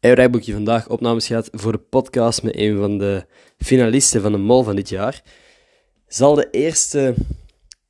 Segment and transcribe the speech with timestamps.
[0.00, 3.26] Hey, heb je vandaag opnames gehad voor de podcast met een van de
[3.58, 5.22] finalisten van de Mol van dit jaar.
[6.06, 7.14] Zal de eerste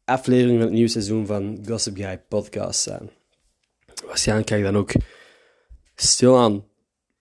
[0.04, 3.10] aflevering van het nieuwe seizoen van Gossip Guy podcast zijn.
[4.06, 4.92] Waarschijnlijk ga ik dan ook
[5.94, 6.64] stilaan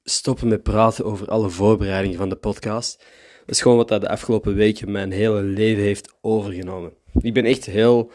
[0.04, 2.98] stoppen met praten over alle voorbereidingen van de podcast.
[3.46, 6.94] Dat is gewoon wat dat de afgelopen weken mijn hele leven heeft overgenomen.
[7.22, 8.12] Ik ben echt heel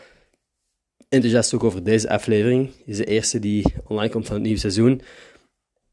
[1.08, 2.66] enthousiast ook over deze aflevering.
[2.66, 5.02] Dit is de eerste die online komt van het nieuwe seizoen.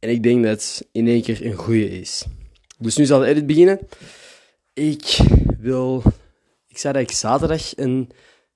[0.02, 2.25] En ik denk dat het in één keer een goede is.
[2.77, 3.80] Dus nu zal de edit beginnen.
[4.73, 5.17] Ik
[5.59, 6.03] wil...
[6.67, 8.09] Ik zei dat ik zaterdag een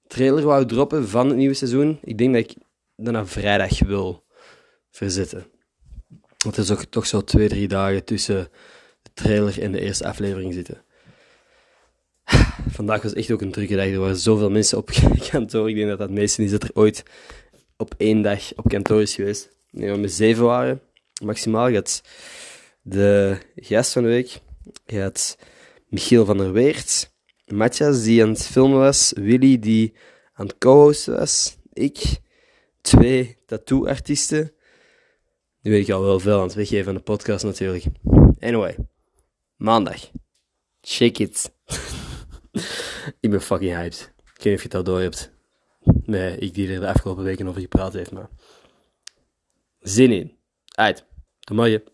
[0.07, 1.99] trailer wou droppen van het nieuwe seizoen.
[2.03, 2.55] Ik denk dat ik
[2.95, 4.23] naar vrijdag wil
[4.91, 5.45] verzetten.
[6.37, 8.47] Want er is ook toch zo twee, drie dagen tussen
[9.01, 10.83] de trailer en de eerste aflevering zitten.
[12.69, 13.85] Vandaag was echt ook een drukke dag.
[13.85, 14.89] Er waren zoveel mensen op
[15.29, 15.69] kantoor.
[15.69, 17.03] Ik denk dat dat het meeste is dat er ooit
[17.77, 19.49] op één dag op kantoor is geweest.
[19.71, 20.81] Nee, we met zeven waren
[21.25, 21.67] maximaal.
[21.67, 22.01] Je had
[22.81, 24.39] de gast van de week.
[24.85, 25.37] Je had
[25.87, 27.13] Michiel van der Weert.
[27.45, 29.13] Matthias die aan het filmen was.
[29.15, 29.93] Willy die
[30.33, 31.57] aan het co-hosten was.
[31.73, 32.19] Ik.
[32.81, 34.53] Twee tattoo-artiesten.
[35.61, 37.85] Nu weet ik al wel veel aan het weggeven van de podcast natuurlijk.
[38.39, 38.75] Anyway.
[39.55, 40.11] Maandag.
[40.81, 41.51] Shake it.
[43.19, 44.13] ik ben fucking hyped.
[44.17, 45.31] Ik weet niet of je het al door hebt.
[46.05, 48.29] Nee, ik die er de afgelopen weken over gepraat heeft, maar...
[49.79, 50.37] Zin in.
[50.75, 51.05] Uit.
[51.45, 51.93] Doe maar je.